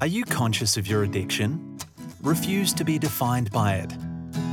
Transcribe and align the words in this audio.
Are 0.00 0.06
you 0.06 0.24
conscious 0.24 0.76
of 0.76 0.86
your 0.86 1.02
addiction? 1.02 1.76
Refuse 2.22 2.72
to 2.74 2.84
be 2.84 3.00
defined 3.00 3.50
by 3.50 3.74
it? 3.74 3.92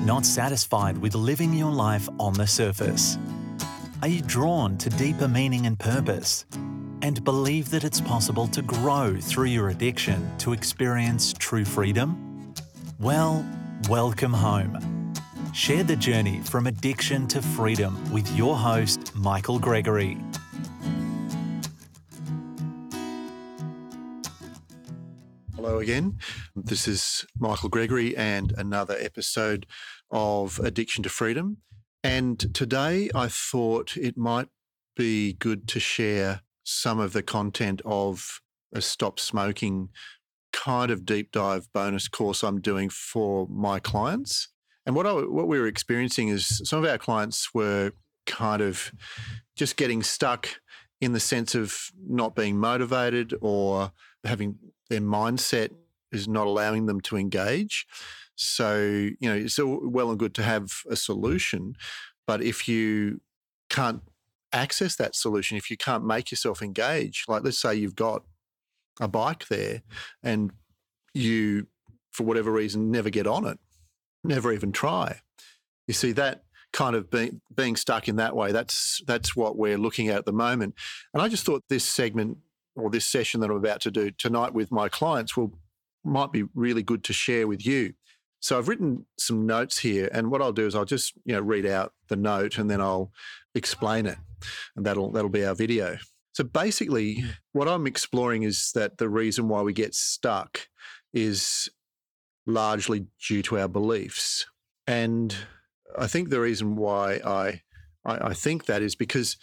Not 0.03 0.25
satisfied 0.25 0.97
with 0.97 1.13
living 1.13 1.53
your 1.53 1.71
life 1.71 2.09
on 2.19 2.33
the 2.33 2.47
surface? 2.47 3.19
Are 4.01 4.07
you 4.07 4.23
drawn 4.23 4.75
to 4.79 4.89
deeper 4.89 5.27
meaning 5.27 5.67
and 5.67 5.77
purpose? 5.77 6.47
And 7.03 7.23
believe 7.23 7.69
that 7.69 7.83
it's 7.83 8.01
possible 8.01 8.47
to 8.47 8.63
grow 8.63 9.17
through 9.21 9.49
your 9.49 9.69
addiction 9.69 10.35
to 10.39 10.51
experience 10.51 11.31
true 11.33 11.63
freedom? 11.63 12.55
Well, 12.99 13.45
welcome 13.87 14.33
home. 14.33 15.13
Share 15.53 15.83
the 15.83 15.95
journey 15.95 16.39
from 16.39 16.65
addiction 16.65 17.27
to 17.27 17.41
freedom 17.43 18.11
with 18.11 18.35
your 18.35 18.55
host, 18.55 19.15
Michael 19.15 19.59
Gregory. 19.59 20.17
Again. 25.79 26.17
This 26.55 26.87
is 26.87 27.25
Michael 27.37 27.69
Gregory 27.69 28.15
and 28.15 28.53
another 28.57 28.95
episode 28.99 29.65
of 30.09 30.59
Addiction 30.59 31.03
to 31.03 31.09
Freedom. 31.09 31.57
And 32.03 32.53
today 32.55 33.09
I 33.13 33.27
thought 33.27 33.97
it 33.97 34.17
might 34.17 34.47
be 34.95 35.33
good 35.33 35.67
to 35.67 35.79
share 35.79 36.41
some 36.63 36.99
of 36.99 37.13
the 37.13 37.21
content 37.21 37.81
of 37.83 38.39
a 38.73 38.81
stop 38.81 39.19
smoking 39.19 39.89
kind 40.53 40.91
of 40.91 41.05
deep 41.05 41.31
dive 41.31 41.67
bonus 41.73 42.07
course 42.07 42.43
I'm 42.43 42.61
doing 42.61 42.89
for 42.89 43.47
my 43.49 43.79
clients. 43.79 44.47
And 44.85 44.95
what 44.95 45.05
I, 45.05 45.13
what 45.13 45.47
we 45.47 45.59
were 45.59 45.67
experiencing 45.67 46.29
is 46.29 46.61
some 46.63 46.83
of 46.83 46.89
our 46.89 46.97
clients 46.97 47.53
were 47.53 47.91
kind 48.25 48.61
of 48.61 48.91
just 49.55 49.75
getting 49.75 50.01
stuck 50.01 50.49
in 51.01 51.11
the 51.11 51.19
sense 51.19 51.53
of 51.53 51.91
not 52.07 52.35
being 52.35 52.57
motivated 52.57 53.33
or 53.41 53.91
having 54.23 54.57
their 54.89 55.01
mindset 55.01 55.69
is 56.11 56.27
not 56.27 56.47
allowing 56.47 56.85
them 56.85 57.01
to 57.01 57.17
engage. 57.17 57.85
So, 58.35 58.77
you 58.77 59.17
know, 59.21 59.35
it's 59.35 59.59
all 59.59 59.79
well 59.83 60.09
and 60.09 60.19
good 60.19 60.33
to 60.35 60.43
have 60.43 60.71
a 60.89 60.95
solution, 60.95 61.75
but 62.27 62.41
if 62.41 62.67
you 62.67 63.21
can't 63.69 64.01
access 64.51 64.95
that 64.97 65.15
solution, 65.15 65.57
if 65.57 65.69
you 65.69 65.77
can't 65.77 66.05
make 66.05 66.31
yourself 66.31 66.61
engage, 66.61 67.25
like 67.27 67.43
let's 67.43 67.59
say 67.59 67.75
you've 67.75 67.95
got 67.95 68.23
a 68.99 69.07
bike 69.07 69.47
there 69.47 69.83
and 70.23 70.51
you, 71.13 71.67
for 72.11 72.23
whatever 72.23 72.51
reason, 72.51 72.91
never 72.91 73.09
get 73.09 73.27
on 73.27 73.45
it, 73.45 73.59
never 74.23 74.51
even 74.51 74.71
try. 74.71 75.19
You 75.87 75.93
see, 75.93 76.11
that 76.13 76.43
kind 76.73 76.95
of 76.95 77.09
being, 77.09 77.41
being 77.53 77.75
stuck 77.75 78.07
in 78.07 78.17
that 78.17 78.35
way, 78.35 78.51
that's, 78.51 79.01
that's 79.07 79.35
what 79.35 79.57
we're 79.57 79.77
looking 79.77 80.09
at 80.09 80.17
at 80.17 80.25
the 80.25 80.33
moment. 80.33 80.75
And 81.13 81.21
I 81.21 81.29
just 81.29 81.45
thought 81.45 81.63
this 81.69 81.85
segment 81.85 82.37
or 82.75 82.89
this 82.89 83.05
session 83.05 83.39
that 83.41 83.49
I'm 83.49 83.57
about 83.57 83.81
to 83.81 83.91
do 83.91 84.11
tonight 84.11 84.53
with 84.53 84.71
my 84.71 84.89
clients 84.89 85.35
will 85.35 85.57
might 86.03 86.31
be 86.31 86.43
really 86.53 86.83
good 86.83 87.03
to 87.05 87.13
share 87.13 87.47
with 87.47 87.65
you. 87.65 87.93
So 88.39 88.57
I've 88.57 88.67
written 88.67 89.05
some 89.17 89.47
notes 89.47 89.79
here, 89.79 90.07
and 90.11 90.29
what 90.29 90.41
I'll 90.41 90.53
do 90.53 90.67
is 90.67 90.75
I'll 90.75 90.85
just 90.85 91.13
you 91.25 91.33
know 91.33 91.41
read 91.41 91.65
out 91.65 91.93
the 92.09 92.15
note 92.15 92.57
and 92.57 92.69
then 92.69 92.81
I'll 92.81 93.11
explain 93.55 94.05
it, 94.05 94.17
and 94.75 94.85
that'll 94.85 95.11
that'll 95.11 95.29
be 95.29 95.45
our 95.45 95.55
video. 95.55 95.97
So 96.33 96.43
basically, 96.43 97.23
what 97.53 97.67
I'm 97.67 97.87
exploring 97.87 98.43
is 98.43 98.71
that 98.75 98.97
the 98.97 99.09
reason 99.09 99.47
why 99.47 99.61
we 99.61 99.73
get 99.73 99.95
stuck 99.95 100.67
is 101.13 101.69
largely 102.45 103.07
due 103.27 103.41
to 103.43 103.57
our 103.57 103.67
beliefs, 103.67 104.45
and 104.85 105.35
I 105.97 106.07
think 106.07 106.29
the 106.29 106.41
reason 106.41 106.75
why 106.75 107.21
I 107.25 107.61
I, 108.05 108.29
I 108.29 108.33
think 108.33 108.65
that 108.65 108.81
is 108.83 108.95
because 108.95 109.37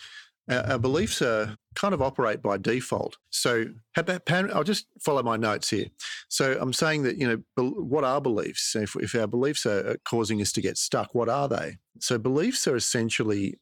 our, 0.49 0.79
beliefs 0.79 1.23
are 1.23 1.57
kind 1.75 1.95
of 1.95 2.03
operate 2.03 2.43
by 2.43 2.59
default. 2.59 3.17
So, 3.31 3.67
I'll 3.97 4.65
just 4.65 4.87
follow 5.01 5.23
my 5.23 5.37
notes 5.37 5.71
here. 5.71 5.87
So, 6.29 6.59
I'm 6.61 6.73
saying 6.73 7.05
that, 7.05 7.17
you 7.17 7.45
know, 7.57 7.65
what 7.71 8.05
are 8.05 8.21
beliefs? 8.21 8.75
If, 8.75 8.97
if 8.97 9.15
our 9.15 9.27
beliefs 9.27 9.67
are 9.67 9.97
causing 10.05 10.41
us 10.41 10.53
to 10.53 10.61
get 10.61 10.79
stuck, 10.79 11.15
what 11.15 11.29
are 11.29 11.49
they? 11.49 11.79
So, 12.01 12.19
beliefs 12.19 12.67
are 12.67 12.77
essentially 12.77 13.59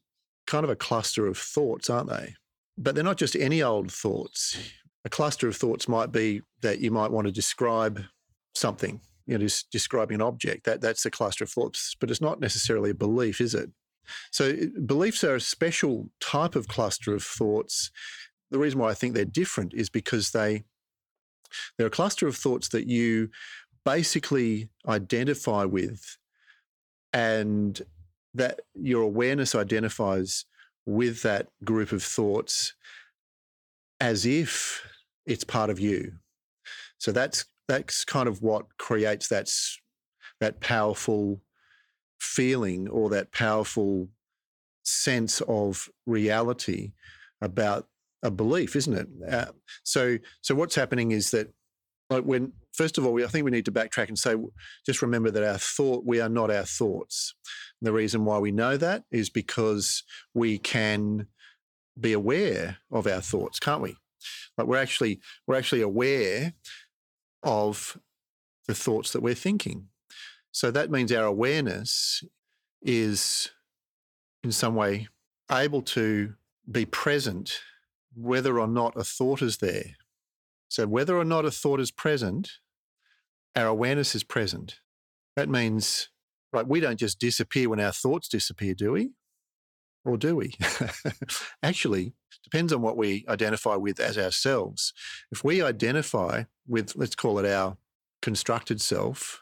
kind 0.47 0.63
of 0.63 0.69
a 0.69 0.75
cluster 0.75 1.27
of 1.27 1.37
thoughts, 1.37 1.89
aren't 1.89 2.09
they? 2.09 2.35
But 2.77 2.95
they're 2.95 3.03
not 3.03 3.17
just 3.17 3.35
any 3.35 3.61
old 3.61 3.91
thoughts. 3.91 4.57
A 5.05 5.09
cluster 5.09 5.47
of 5.47 5.55
thoughts 5.55 5.87
might 5.87 6.11
be 6.11 6.41
that 6.61 6.79
you 6.79 6.91
might 6.91 7.11
want 7.11 7.25
to 7.27 7.31
describe 7.31 8.03
something, 8.55 9.01
you 9.25 9.37
know, 9.37 9.47
describing 9.71 10.15
an 10.15 10.21
object. 10.21 10.65
That, 10.65 10.81
that's 10.81 11.05
a 11.05 11.11
cluster 11.11 11.43
of 11.43 11.49
thoughts, 11.49 11.95
but 11.99 12.09
it's 12.09 12.21
not 12.21 12.39
necessarily 12.39 12.91
a 12.91 12.95
belief, 12.95 13.41
is 13.41 13.55
it? 13.55 13.69
So 14.31 14.55
beliefs 14.85 15.23
are 15.23 15.35
a 15.35 15.41
special 15.41 16.09
type 16.19 16.55
of 16.55 16.67
cluster 16.67 17.13
of 17.13 17.23
thoughts. 17.23 17.91
The 18.49 18.59
reason 18.59 18.79
why 18.79 18.89
I 18.89 18.93
think 18.93 19.13
they're 19.13 19.25
different 19.25 19.73
is 19.73 19.89
because 19.89 20.31
they 20.31 20.63
they're 21.77 21.87
a 21.87 21.91
cluster 21.91 22.27
of 22.27 22.35
thoughts 22.35 22.69
that 22.69 22.87
you 22.87 23.29
basically 23.85 24.69
identify 24.87 25.65
with 25.65 26.17
and 27.13 27.81
that 28.33 28.61
your 28.73 29.01
awareness 29.01 29.55
identifies 29.55 30.45
with 30.85 31.21
that 31.23 31.47
group 31.63 31.91
of 31.91 32.03
thoughts 32.03 32.73
as 33.99 34.25
if 34.25 34.85
it's 35.25 35.43
part 35.43 35.69
of 35.69 35.79
you. 35.79 36.13
So 36.97 37.11
that's 37.11 37.45
that's 37.67 38.03
kind 38.05 38.27
of 38.27 38.41
what 38.41 38.65
creates 38.77 39.27
that 39.29 39.49
that 40.39 40.59
powerful 40.59 41.41
feeling 42.21 42.87
or 42.87 43.09
that 43.09 43.31
powerful 43.31 44.07
sense 44.83 45.41
of 45.47 45.89
reality 46.05 46.91
about 47.41 47.87
a 48.23 48.29
belief, 48.29 48.75
isn't 48.75 48.93
it? 48.93 49.07
Uh, 49.27 49.51
so, 49.83 50.17
so 50.41 50.53
what's 50.53 50.75
happening 50.75 51.11
is 51.11 51.31
that, 51.31 51.51
like, 52.09 52.23
when 52.23 52.53
first 52.73 52.97
of 52.97 53.05
all, 53.05 53.13
we, 53.13 53.23
I 53.23 53.27
think 53.27 53.43
we 53.45 53.51
need 53.51 53.65
to 53.65 53.71
backtrack 53.71 54.07
and 54.07 54.19
say, 54.19 54.35
just 54.85 55.01
remember 55.01 55.31
that 55.31 55.43
our 55.43 55.57
thought, 55.57 56.05
we 56.05 56.21
are 56.21 56.29
not 56.29 56.51
our 56.51 56.65
thoughts. 56.65 57.33
And 57.81 57.87
the 57.87 57.93
reason 57.93 58.23
why 58.23 58.37
we 58.37 58.51
know 58.51 58.77
that 58.77 59.03
is 59.11 59.29
because 59.29 60.03
we 60.33 60.59
can 60.59 61.27
be 61.99 62.13
aware 62.13 62.77
of 62.91 63.07
our 63.07 63.21
thoughts, 63.21 63.59
can't 63.59 63.81
we? 63.81 63.95
Like 64.57 64.67
we're 64.67 64.77
actually 64.77 65.19
we're 65.47 65.57
actually 65.57 65.81
aware 65.81 66.53
of 67.41 67.97
the 68.67 68.75
thoughts 68.75 69.11
that 69.13 69.21
we're 69.21 69.33
thinking. 69.33 69.87
So 70.51 70.71
that 70.71 70.91
means 70.91 71.11
our 71.11 71.25
awareness 71.25 72.23
is 72.81 73.51
in 74.43 74.51
some 74.51 74.75
way 74.75 75.07
able 75.51 75.81
to 75.81 76.33
be 76.69 76.85
present 76.85 77.59
whether 78.15 78.59
or 78.59 78.67
not 78.67 78.93
a 78.97 79.03
thought 79.03 79.41
is 79.41 79.57
there. 79.57 79.95
So, 80.67 80.87
whether 80.87 81.17
or 81.17 81.25
not 81.25 81.45
a 81.45 81.51
thought 81.51 81.79
is 81.79 81.91
present, 81.91 82.49
our 83.55 83.67
awareness 83.67 84.15
is 84.15 84.23
present. 84.23 84.79
That 85.35 85.49
means, 85.49 86.09
right, 86.53 86.67
we 86.67 86.79
don't 86.79 86.99
just 86.99 87.19
disappear 87.19 87.69
when 87.69 87.79
our 87.79 87.91
thoughts 87.91 88.27
disappear, 88.27 88.73
do 88.73 88.93
we? 88.93 89.11
Or 90.03 90.17
do 90.17 90.35
we? 90.35 90.53
Actually, 91.63 92.13
depends 92.43 92.73
on 92.73 92.81
what 92.81 92.97
we 92.97 93.25
identify 93.27 93.75
with 93.75 93.99
as 93.99 94.17
ourselves. 94.17 94.93
If 95.31 95.43
we 95.43 95.61
identify 95.61 96.43
with, 96.67 96.95
let's 96.95 97.15
call 97.15 97.37
it 97.39 97.45
our 97.45 97.77
constructed 98.21 98.81
self, 98.81 99.41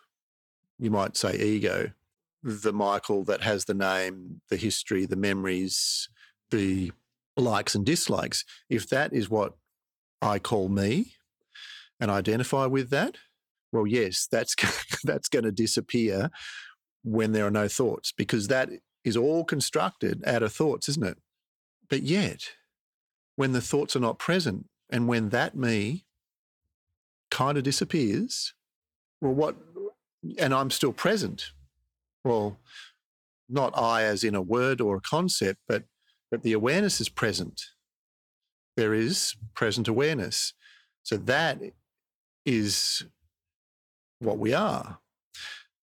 you 0.80 0.90
might 0.90 1.18
say 1.18 1.38
ego, 1.38 1.92
the 2.42 2.74
Michael 2.74 3.24
that 3.26 3.42
has 3.42 3.66
the 3.66 3.74
name, 3.74 4.42
the 4.50 4.58
history, 4.58 5.06
the 5.06 5.16
memories, 5.16 6.10
the 6.52 6.92
likes 7.36 7.76
and 7.76 7.86
dislikes, 7.86 8.46
if 8.70 8.88
that 8.90 9.14
is 9.14 9.30
what 9.30 9.54
I 10.22 10.40
call 10.40 10.70
me 10.70 11.14
and 12.00 12.10
identify 12.10 12.66
with 12.66 12.90
that, 12.92 13.18
well, 13.72 13.86
yes, 13.86 14.28
that's 14.32 14.56
that's 15.04 15.30
going 15.30 15.46
to 15.46 15.52
disappear 15.52 16.30
when 17.04 17.32
there 17.32 17.46
are 17.46 17.52
no 17.52 17.68
thoughts 17.68 18.12
because 18.12 18.48
that 18.48 18.70
is 19.04 19.16
all 19.16 19.44
constructed 19.44 20.22
out 20.26 20.44
of 20.44 20.54
thoughts, 20.54 20.90
isn't 20.90 21.06
it? 21.06 21.18
But 21.90 22.04
yet, 22.04 22.52
when 23.36 23.54
the 23.54 23.62
thoughts 23.62 23.96
are 23.96 24.02
not 24.02 24.20
present 24.20 24.68
and 24.90 25.08
when 25.08 25.30
that 25.30 25.56
me 25.56 26.06
kind 27.32 27.58
of 27.58 27.64
disappears, 27.64 28.54
well, 29.22 29.34
what 29.34 29.56
and 30.38 30.54
I'm 30.54 30.72
still 30.72 30.94
present. 30.94 31.52
Well, 32.24 32.60
not 33.48 33.78
I 33.78 34.04
as 34.04 34.24
in 34.24 34.36
a 34.36 34.42
word 34.42 34.82
or 34.82 34.98
a 34.98 35.02
concept, 35.02 35.60
but 35.68 35.84
but 36.32 36.44
the 36.44 36.54
awareness 36.54 37.02
is 37.02 37.10
present. 37.10 37.62
There 38.78 38.94
is 38.94 39.36
present 39.56 39.88
awareness. 39.88 40.54
So 41.04 41.18
that 41.18 41.60
is 42.46 43.06
what 44.20 44.38
we 44.38 44.54
are. 44.54 45.00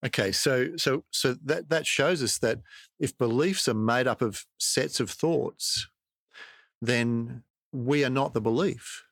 Okay, 0.04 0.30
so 0.30 0.76
so 0.76 1.04
so 1.10 1.34
that 1.44 1.68
that 1.70 1.86
shows 1.86 2.22
us 2.22 2.38
that 2.38 2.60
if 3.00 3.18
beliefs 3.18 3.66
are 3.66 3.74
made 3.74 4.06
up 4.06 4.22
of 4.22 4.44
sets 4.58 5.00
of 5.00 5.10
thoughts, 5.10 5.88
then 6.80 7.42
we 7.72 8.04
are 8.04 8.10
not 8.10 8.34
the 8.34 8.40
belief. 8.40 9.04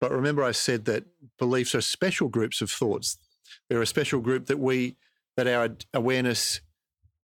But 0.00 0.10
remember, 0.10 0.42
I 0.42 0.50
said 0.50 0.86
that 0.86 1.04
beliefs 1.38 1.76
are 1.76 1.80
special 1.80 2.28
groups 2.28 2.60
of 2.60 2.70
thoughts 2.70 3.18
they're 3.68 3.82
a 3.82 3.86
special 3.86 4.20
group 4.20 4.46
that 4.46 4.58
we 4.58 4.96
that 5.36 5.46
our 5.46 5.70
awareness 5.94 6.60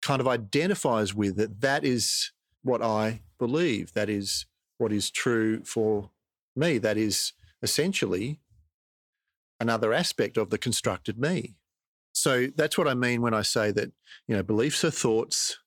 kind 0.03 0.21
of 0.21 0.29
identifies 0.29 1.15
with 1.15 1.37
that 1.37 1.61
that 1.61 1.85
is 1.85 2.33
what 2.63 2.83
I 2.83 3.23
believe 3.39 3.93
that 3.95 4.09
is 4.09 4.47
what 4.79 4.93
is 4.93 5.11
true 5.11 5.65
for 5.65 6.11
me 6.55 6.79
that 6.79 6.97
is 6.97 7.33
essentially 7.63 8.41
another 9.61 9.93
aspect 9.93 10.37
of 10.37 10.51
the 10.51 10.59
constructed 10.59 11.19
me. 11.19 11.57
So 12.13 12.49
that's 12.57 12.79
what 12.79 12.89
I 12.89 12.95
mean 12.95 13.23
when 13.23 13.35
I 13.35 13.43
say 13.43 13.71
that, 13.73 13.93
you 14.27 14.37
know, 14.37 14.43
beliefs 14.43 14.85
are 14.85 14.91
thoughts 14.91 15.59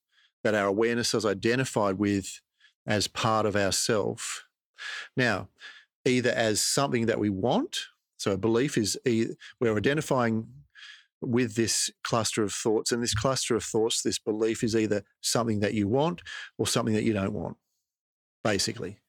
that 0.43 0.55
our 0.55 0.67
awareness 0.67 1.13
is 1.13 1.25
identified 1.25 1.99
with 1.99 2.41
as 2.87 3.07
part 3.07 3.45
of 3.45 3.55
ourself. 3.55 4.45
Now, 5.15 5.49
either 6.05 6.31
as 6.31 6.61
something 6.61 7.05
that 7.07 7.19
we 7.19 7.29
want, 7.29 7.87
so 8.19 8.33
a 8.33 8.37
belief 8.37 8.77
is 8.77 8.99
we're 9.59 9.75
identifying 9.75 10.47
with 11.21 11.55
this 11.55 11.89
cluster 12.03 12.43
of 12.43 12.53
thoughts, 12.53 12.91
and 12.91 13.01
this 13.01 13.15
cluster 13.15 13.55
of 13.55 13.63
thoughts, 13.63 14.01
this 14.01 14.19
belief 14.19 14.63
is 14.63 14.75
either 14.75 15.03
something 15.21 15.59
that 15.61 15.73
you 15.73 15.87
want 15.87 16.21
or 16.57 16.67
something 16.67 16.93
that 16.93 17.03
you 17.03 17.13
don't 17.13 17.33
want, 17.33 17.57
basically. 18.43 18.99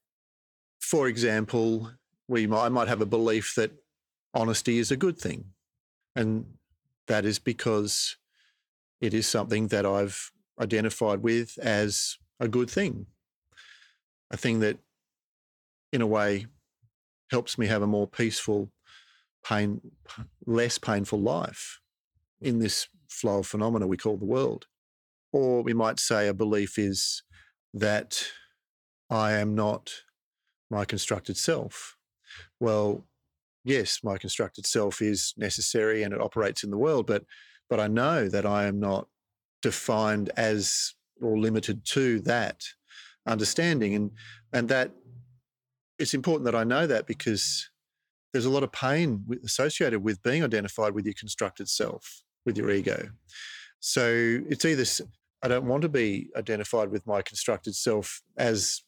For 0.80 1.06
example, 1.06 1.92
we 2.26 2.46
might, 2.46 2.66
I 2.66 2.68
might 2.68 2.88
have 2.88 3.00
a 3.00 3.06
belief 3.06 3.54
that 3.56 3.70
honesty 4.32 4.78
is 4.78 4.90
a 4.90 4.96
good 4.96 5.18
thing. 5.18 5.44
And 6.16 6.46
that 7.06 7.24
is 7.24 7.38
because 7.38 8.16
it 9.00 9.14
is 9.14 9.26
something 9.26 9.68
that 9.68 9.86
I've 9.86 10.32
identified 10.60 11.22
with 11.22 11.58
as 11.58 12.18
a 12.40 12.48
good 12.48 12.70
thing, 12.70 13.06
a 14.30 14.36
thing 14.36 14.60
that, 14.60 14.78
in 15.92 16.02
a 16.02 16.06
way, 16.06 16.46
helps 17.30 17.56
me 17.56 17.66
have 17.68 17.82
a 17.82 17.86
more 17.86 18.08
peaceful, 18.08 18.70
pain, 19.44 19.80
less 20.46 20.78
painful 20.78 21.20
life 21.20 21.80
in 22.40 22.58
this 22.58 22.88
flow 23.08 23.38
of 23.38 23.46
phenomena 23.46 23.86
we 23.86 23.96
call 23.96 24.16
the 24.16 24.24
world. 24.24 24.66
Or 25.32 25.62
we 25.62 25.74
might 25.74 26.00
say 26.00 26.28
a 26.28 26.34
belief 26.34 26.78
is 26.78 27.22
that 27.74 28.24
I 29.08 29.32
am 29.32 29.54
not 29.54 29.92
my 30.70 30.84
constructed 30.84 31.36
self. 31.36 31.96
Well, 32.58 33.04
yes, 33.64 34.00
my 34.02 34.18
constructed 34.18 34.66
self 34.66 35.02
is 35.02 35.34
necessary 35.36 36.02
and 36.02 36.14
it 36.14 36.20
operates 36.20 36.64
in 36.64 36.70
the 36.70 36.78
world, 36.78 37.06
but 37.06 37.24
but 37.68 37.78
I 37.78 37.86
know 37.86 38.28
that 38.28 38.44
I 38.44 38.64
am 38.64 38.80
not 38.80 39.06
defined 39.62 40.30
as 40.36 40.94
or 41.20 41.38
limited 41.38 41.84
to 41.84 42.20
that 42.20 42.64
understanding. 43.26 43.94
And 43.94 44.10
and 44.52 44.68
that 44.68 44.92
it's 45.98 46.14
important 46.14 46.46
that 46.46 46.54
I 46.54 46.64
know 46.64 46.86
that 46.86 47.06
because 47.06 47.69
there's 48.32 48.44
a 48.44 48.50
lot 48.50 48.62
of 48.62 48.72
pain 48.72 49.24
associated 49.44 50.02
with 50.02 50.22
being 50.22 50.44
identified 50.44 50.94
with 50.94 51.04
your 51.04 51.14
constructed 51.14 51.68
self, 51.68 52.22
with 52.44 52.56
your 52.56 52.70
ego. 52.70 53.10
So 53.80 54.40
it's 54.48 54.64
either 54.64 54.84
I 55.42 55.48
don't 55.48 55.66
want 55.66 55.82
to 55.82 55.88
be 55.88 56.30
identified 56.36 56.90
with 56.90 57.06
my 57.06 57.22
constructed 57.22 57.74
self 57.74 58.22
as 58.36 58.82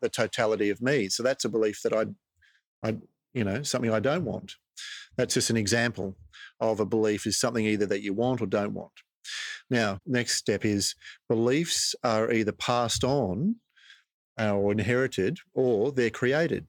the 0.00 0.08
totality 0.08 0.70
of 0.70 0.82
me. 0.82 1.08
So 1.08 1.22
that's 1.22 1.44
a 1.44 1.48
belief 1.48 1.80
that 1.84 1.92
I, 1.92 2.06
I, 2.86 2.96
you 3.32 3.44
know, 3.44 3.62
something 3.62 3.92
I 3.92 4.00
don't 4.00 4.24
want. 4.24 4.54
That's 5.16 5.34
just 5.34 5.50
an 5.50 5.56
example 5.56 6.16
of 6.60 6.80
a 6.80 6.86
belief 6.86 7.26
is 7.26 7.38
something 7.38 7.64
either 7.64 7.86
that 7.86 8.02
you 8.02 8.12
want 8.12 8.40
or 8.40 8.46
don't 8.46 8.74
want. 8.74 8.92
Now, 9.70 9.98
next 10.04 10.34
step 10.34 10.64
is 10.64 10.94
beliefs 11.28 11.94
are 12.02 12.30
either 12.30 12.52
passed 12.52 13.04
on 13.04 13.56
uh, 14.38 14.54
or 14.54 14.72
inherited 14.72 15.38
or 15.54 15.92
they're 15.92 16.10
created 16.10 16.66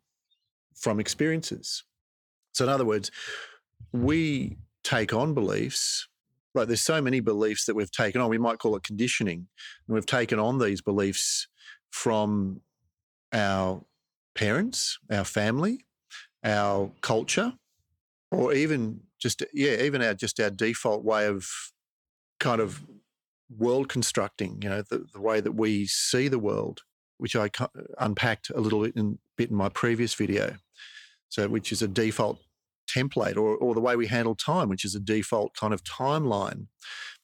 from 0.76 1.00
experiences. 1.00 1.84
So, 2.56 2.64
in 2.64 2.70
other 2.70 2.86
words, 2.86 3.12
we 3.92 4.58
take 4.84 5.14
on 5.14 5.34
beliefs. 5.34 6.08
Like 6.54 6.68
there's 6.68 6.82
so 6.82 7.02
many 7.02 7.20
beliefs 7.20 7.66
that 7.66 7.76
we've 7.76 7.92
taken 7.92 8.22
on. 8.22 8.30
We 8.30 8.38
might 8.38 8.60
call 8.60 8.78
it 8.78 8.84
conditioning, 8.84 9.48
and 9.88 9.94
we've 9.94 10.06
taken 10.06 10.40
on 10.40 10.60
these 10.60 10.82
beliefs 10.82 11.48
from 11.92 12.62
our 13.34 13.84
parents, 14.36 14.98
our 15.12 15.26
family, 15.26 15.86
our 16.46 16.92
culture, 17.02 17.54
or 18.32 18.54
even 18.54 19.02
just 19.20 19.44
yeah, 19.54 19.82
even 19.82 20.02
our 20.02 20.14
just 20.14 20.40
our 20.40 20.50
default 20.50 21.04
way 21.04 21.28
of 21.28 21.46
kind 22.40 22.62
of 22.62 22.86
world 23.50 23.90
constructing. 23.90 24.62
You 24.62 24.70
know, 24.70 24.82
the, 24.82 25.06
the 25.12 25.20
way 25.20 25.42
that 25.42 25.54
we 25.54 25.88
see 25.88 26.30
the 26.30 26.40
world, 26.40 26.84
which 27.18 27.36
I 27.36 27.50
unpacked 28.00 28.50
a 28.50 28.62
little 28.62 28.82
bit 28.82 28.96
in, 28.96 29.20
bit 29.36 29.50
in 29.50 29.58
my 29.58 29.68
previous 29.68 30.14
video. 30.14 30.56
So, 31.28 31.50
which 31.50 31.74
is 31.74 31.82
a 31.82 31.88
default 31.90 32.40
template, 32.88 33.36
or 33.38 33.56
or 33.56 33.74
the 33.74 33.82
way 33.82 33.96
we 33.96 34.08
handle 34.08 34.36
time, 34.36 34.70
which 34.70 34.86
is 34.86 34.96
a 34.96 35.00
default 35.00 35.56
kind 35.56 35.74
of 35.74 35.84
timeline. 35.84 36.68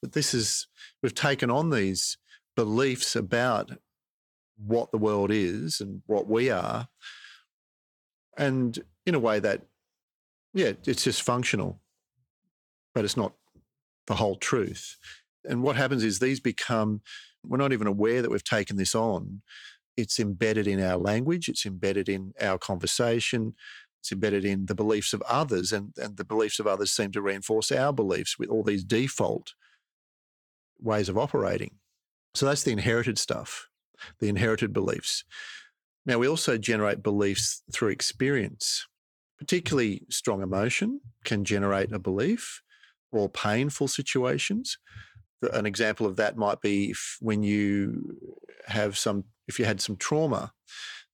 But 0.00 0.12
this 0.12 0.34
is 0.34 0.66
we've 1.02 1.14
taken 1.14 1.50
on 1.50 1.70
these 1.70 2.18
beliefs 2.56 3.16
about 3.16 3.70
what 4.56 4.90
the 4.90 4.98
world 4.98 5.30
is 5.30 5.80
and 5.80 6.02
what 6.06 6.28
we 6.28 6.50
are. 6.50 6.88
And 8.36 8.78
in 9.06 9.14
a 9.14 9.18
way 9.18 9.40
that, 9.40 9.62
yeah, 10.54 10.72
it's 10.86 11.04
just 11.04 11.22
functional, 11.22 11.80
but 12.94 13.04
it's 13.04 13.16
not 13.16 13.34
the 14.06 14.14
whole 14.14 14.36
truth. 14.36 14.96
And 15.44 15.62
what 15.62 15.76
happens 15.76 16.04
is 16.04 16.18
these 16.18 16.40
become, 16.40 17.00
we're 17.44 17.58
not 17.58 17.72
even 17.72 17.86
aware 17.86 18.22
that 18.22 18.30
we've 18.30 18.44
taken 18.44 18.76
this 18.76 18.94
on. 18.94 19.42
It's 19.96 20.18
embedded 20.18 20.66
in 20.66 20.82
our 20.82 20.96
language, 20.96 21.48
it's 21.48 21.66
embedded 21.66 22.08
in 22.08 22.32
our 22.40 22.58
conversation, 22.58 23.54
it's 24.02 24.10
embedded 24.10 24.44
in 24.44 24.66
the 24.66 24.74
beliefs 24.74 25.12
of 25.12 25.22
others, 25.22 25.70
and, 25.70 25.92
and 25.96 26.16
the 26.16 26.24
beliefs 26.24 26.58
of 26.58 26.66
others 26.66 26.90
seem 26.90 27.12
to 27.12 27.22
reinforce 27.22 27.70
our 27.70 27.92
beliefs 27.92 28.36
with 28.36 28.48
all 28.48 28.64
these 28.64 28.82
default 28.82 29.54
ways 30.80 31.08
of 31.08 31.16
operating. 31.16 31.76
So 32.34 32.46
that's 32.46 32.64
the 32.64 32.72
inherited 32.72 33.16
stuff 33.16 33.68
the 34.18 34.28
inherited 34.28 34.72
beliefs. 34.72 35.22
Now, 36.04 36.18
we 36.18 36.26
also 36.26 36.58
generate 36.58 37.04
beliefs 37.04 37.62
through 37.72 37.90
experience, 37.90 38.84
particularly 39.38 40.02
strong 40.10 40.42
emotion 40.42 41.00
can 41.24 41.44
generate 41.44 41.92
a 41.92 42.00
belief 42.00 42.62
or 43.12 43.28
painful 43.28 43.86
situations. 43.86 44.76
An 45.52 45.66
example 45.66 46.04
of 46.04 46.16
that 46.16 46.36
might 46.36 46.60
be 46.60 46.90
if, 46.90 47.16
when 47.20 47.44
you 47.44 48.18
have 48.66 48.98
some, 48.98 49.22
if 49.46 49.60
you 49.60 49.64
had 49.64 49.80
some 49.80 49.94
trauma, 49.94 50.52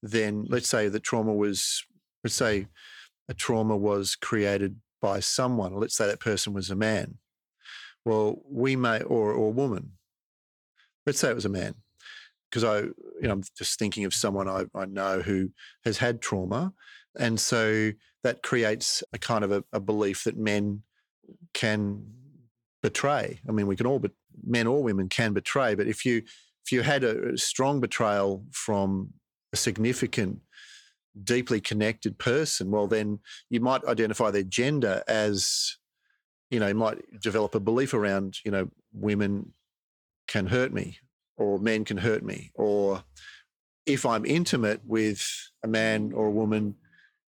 then 0.01 0.47
let's 0.49 0.67
say 0.67 0.87
the 0.87 0.99
trauma 0.99 1.35
was, 1.35 1.83
let's 2.23 2.35
say 2.35 2.67
a 3.27 3.33
trauma 3.33 3.77
was 3.77 4.15
created 4.15 4.77
by 5.01 5.19
someone. 5.19 5.73
Let's 5.73 5.95
say 5.95 6.07
that 6.07 6.19
person 6.19 6.53
was 6.53 6.69
a 6.69 6.75
man. 6.75 7.17
Well, 8.05 8.41
we 8.49 8.75
may, 8.75 9.01
or, 9.01 9.31
or 9.31 9.47
a 9.47 9.51
woman. 9.51 9.91
Let's 11.05 11.19
say 11.19 11.29
it 11.29 11.35
was 11.35 11.45
a 11.45 11.49
man 11.49 11.75
because 12.49 12.63
I, 12.63 12.79
you 12.79 12.93
know, 13.21 13.31
I'm 13.31 13.43
just 13.57 13.77
thinking 13.77 14.05
of 14.05 14.13
someone 14.13 14.47
I, 14.47 14.65
I 14.75 14.85
know 14.85 15.21
who 15.21 15.51
has 15.85 15.97
had 15.97 16.21
trauma. 16.21 16.73
And 17.17 17.39
so 17.39 17.91
that 18.23 18.43
creates 18.43 19.03
a 19.13 19.17
kind 19.17 19.43
of 19.43 19.51
a, 19.51 19.63
a 19.71 19.79
belief 19.79 20.23
that 20.23 20.37
men 20.37 20.83
can 21.53 22.03
betray. 22.81 23.39
I 23.47 23.51
mean, 23.51 23.67
we 23.67 23.75
can 23.75 23.85
all, 23.85 23.99
but 23.99 24.11
men 24.43 24.67
or 24.67 24.81
women 24.81 25.09
can 25.09 25.33
betray. 25.33 25.75
But 25.75 25.87
if 25.87 26.05
you, 26.05 26.23
if 26.65 26.71
you 26.71 26.81
had 26.81 27.03
a 27.03 27.37
strong 27.37 27.79
betrayal 27.79 28.45
from 28.51 29.09
a 29.53 29.57
significant, 29.57 30.39
deeply 31.23 31.61
connected 31.61 32.17
person, 32.17 32.71
well, 32.71 32.87
then 32.87 33.19
you 33.49 33.59
might 33.59 33.83
identify 33.85 34.31
their 34.31 34.43
gender 34.43 35.03
as, 35.07 35.77
you 36.49 36.59
know, 36.59 36.73
might 36.73 36.99
develop 37.21 37.55
a 37.55 37.59
belief 37.59 37.93
around, 37.93 38.37
you 38.43 38.51
know, 38.51 38.69
women 38.93 39.53
can 40.27 40.47
hurt 40.47 40.73
me 40.73 40.97
or 41.37 41.57
men 41.59 41.85
can 41.85 41.97
hurt 41.97 42.23
me, 42.23 42.51
or 42.55 43.03
if 43.85 44.05
I'm 44.05 44.25
intimate 44.25 44.81
with 44.85 45.27
a 45.63 45.67
man 45.67 46.11
or 46.13 46.27
a 46.27 46.31
woman, 46.31 46.75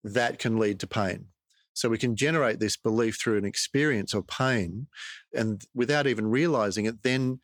that 0.03 0.39
can 0.39 0.57
lead 0.57 0.79
to 0.79 0.87
pain. 0.87 1.27
So 1.73 1.87
we 1.87 1.97
can 1.97 2.15
generate 2.15 2.59
this 2.59 2.75
belief 2.75 3.17
through 3.19 3.37
an 3.37 3.45
experience 3.45 4.13
of 4.13 4.27
pain, 4.27 4.87
and 5.33 5.63
without 5.73 6.07
even 6.07 6.27
realizing 6.27 6.85
it, 6.85 7.03
then 7.03 7.39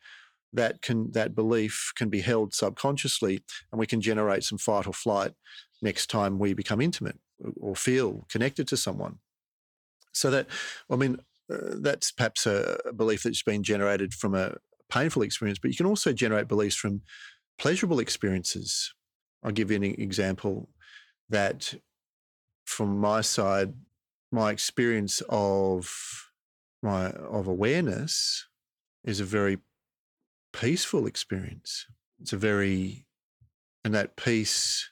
that 0.52 0.82
can 0.82 1.12
that 1.12 1.34
belief 1.34 1.92
can 1.96 2.08
be 2.08 2.20
held 2.20 2.52
subconsciously, 2.52 3.42
and 3.70 3.78
we 3.78 3.86
can 3.86 4.00
generate 4.00 4.44
some 4.44 4.58
fight 4.58 4.86
or 4.86 4.92
flight 4.92 5.32
next 5.82 6.08
time 6.08 6.38
we 6.38 6.54
become 6.54 6.80
intimate 6.80 7.18
or 7.60 7.74
feel 7.74 8.26
connected 8.28 8.66
to 8.68 8.76
someone. 8.76 9.18
So 10.12 10.30
that, 10.30 10.46
I 10.90 10.96
mean, 10.96 11.18
uh, 11.52 11.76
that's 11.80 12.10
perhaps 12.10 12.46
a, 12.46 12.78
a 12.84 12.92
belief 12.92 13.22
that's 13.22 13.42
been 13.42 13.62
generated 13.62 14.12
from 14.12 14.34
a, 14.34 14.56
painful 14.88 15.22
experience, 15.22 15.58
but 15.58 15.70
you 15.70 15.76
can 15.76 15.86
also 15.86 16.12
generate 16.12 16.48
beliefs 16.48 16.76
from 16.76 17.02
pleasurable 17.58 17.98
experiences. 17.98 18.94
I'll 19.42 19.52
give 19.52 19.70
you 19.70 19.76
an 19.76 19.84
example 19.84 20.68
that 21.28 21.74
from 22.64 22.98
my 22.98 23.20
side, 23.20 23.74
my 24.30 24.50
experience 24.50 25.22
of 25.28 25.90
my 26.82 27.10
of 27.10 27.46
awareness 27.46 28.46
is 29.04 29.20
a 29.20 29.24
very 29.24 29.58
peaceful 30.52 31.06
experience. 31.06 31.86
It's 32.20 32.32
a 32.32 32.36
very 32.36 33.06
and 33.84 33.94
that 33.94 34.16
peace, 34.16 34.90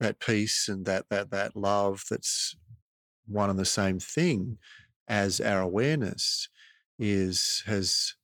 that 0.00 0.20
peace 0.20 0.68
and 0.68 0.84
that 0.86 1.06
that 1.10 1.30
that 1.30 1.56
love 1.56 2.04
that's 2.10 2.56
one 3.26 3.50
and 3.50 3.58
the 3.58 3.64
same 3.64 3.98
thing 3.98 4.58
as 5.08 5.40
our 5.40 5.60
awareness 5.60 6.48
is 6.98 7.62
has 7.66 8.14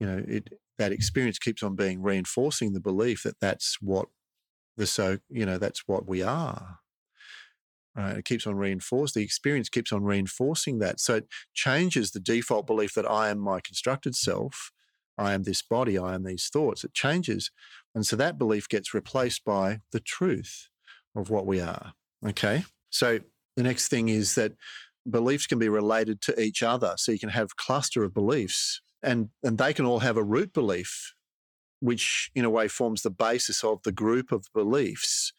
you 0.00 0.06
know, 0.06 0.24
it 0.26 0.48
that 0.78 0.92
experience 0.92 1.38
keeps 1.38 1.62
on 1.62 1.76
being 1.76 2.02
reinforcing 2.02 2.72
the 2.72 2.80
belief 2.80 3.22
that 3.22 3.38
that's 3.38 3.76
what 3.82 4.08
the 4.76 4.86
so 4.86 5.18
you 5.28 5.44
know 5.44 5.58
that's 5.58 5.86
what 5.86 6.08
we 6.08 6.22
are. 6.22 6.78
Right? 7.94 8.16
It 8.16 8.24
keeps 8.24 8.46
on 8.46 8.56
reinforcing 8.56 9.20
the 9.20 9.24
experience 9.24 9.68
keeps 9.68 9.92
on 9.92 10.04
reinforcing 10.04 10.78
that. 10.78 11.00
So 11.00 11.16
it 11.16 11.28
changes 11.52 12.10
the 12.10 12.20
default 12.20 12.66
belief 12.66 12.94
that 12.94 13.08
I 13.08 13.28
am 13.28 13.38
my 13.38 13.60
constructed 13.60 14.14
self, 14.14 14.72
I 15.18 15.34
am 15.34 15.42
this 15.42 15.60
body, 15.60 15.98
I 15.98 16.14
am 16.14 16.24
these 16.24 16.48
thoughts. 16.50 16.82
It 16.82 16.94
changes. 16.94 17.50
And 17.94 18.06
so 18.06 18.16
that 18.16 18.38
belief 18.38 18.68
gets 18.68 18.94
replaced 18.94 19.44
by 19.44 19.80
the 19.92 20.00
truth 20.00 20.68
of 21.16 21.30
what 21.30 21.46
we 21.46 21.60
are. 21.60 21.92
Okay. 22.26 22.64
So 22.90 23.20
the 23.56 23.62
next 23.62 23.88
thing 23.88 24.08
is 24.08 24.34
that 24.34 24.52
beliefs 25.08 25.46
can 25.46 25.58
be 25.58 25.68
related 25.68 26.20
to 26.22 26.40
each 26.40 26.62
other. 26.62 26.94
So 26.96 27.12
you 27.12 27.18
can 27.18 27.30
have 27.30 27.56
cluster 27.56 28.04
of 28.04 28.14
beliefs 28.14 28.80
and, 29.02 29.30
and 29.42 29.58
they 29.58 29.72
can 29.72 29.86
all 29.86 30.00
have 30.00 30.16
a 30.16 30.22
root 30.22 30.52
belief 30.52 31.14
which 31.80 32.30
in 32.34 32.44
a 32.44 32.50
way 32.50 32.68
forms 32.68 33.02
the 33.02 33.10
basis 33.10 33.64
of 33.64 33.82
the 33.82 33.92
group 33.92 34.32
of 34.32 34.44
beliefs. 34.54 35.32